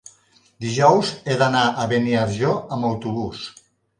[0.63, 3.45] Dijous he d'anar a Beniarjó amb autobús.